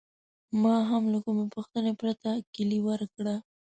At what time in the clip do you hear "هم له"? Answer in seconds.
0.89-1.19